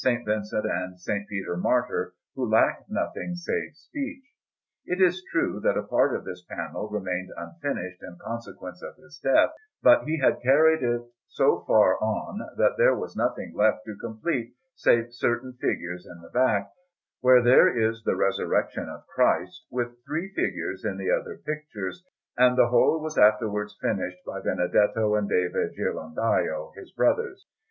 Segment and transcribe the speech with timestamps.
[0.03, 1.07] Vincent and S.
[1.29, 4.23] Peter Martyr, who lack nothing save speech.
[4.83, 9.19] It is true that a part of this panel remained unfinished in consequence of his
[9.23, 9.51] death;
[9.83, 14.55] but he had carried it so far on that there was nothing left to complete
[14.73, 16.71] save certain figures on the back,
[17.19, 22.03] where there is the Resurrection of Christ, with three figures in the other pictures,
[22.35, 27.45] and the whole was afterwards finished by Benedetto and David Ghirlandajo, his brothers.